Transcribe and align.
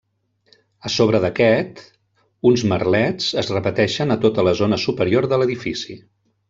A 0.89 0.91
sobre 0.93 1.19
d'aquest 1.25 1.83
uns 2.51 2.65
merlets 2.73 3.29
es 3.45 3.55
repeteixen 3.59 4.17
a 4.17 4.21
tota 4.27 4.51
la 4.51 4.59
zona 4.65 4.85
superior 4.89 5.33
de 5.35 5.41
l'edifici. 5.43 6.05